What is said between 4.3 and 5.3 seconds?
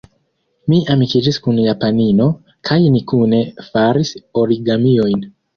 origamiojn.